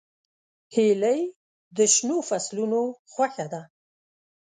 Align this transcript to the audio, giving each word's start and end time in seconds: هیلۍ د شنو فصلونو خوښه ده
هیلۍ 0.75 1.21
د 1.77 1.79
شنو 1.93 2.17
فصلونو 2.29 2.81
خوښه 3.11 3.45
ده 3.53 3.61